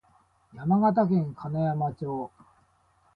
[0.55, 2.31] 山形県金山町